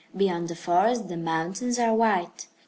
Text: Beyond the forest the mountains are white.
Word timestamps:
Beyond 0.17 0.47
the 0.47 0.55
forest 0.55 1.09
the 1.09 1.15
mountains 1.15 1.77
are 1.77 1.93
white. 1.93 2.47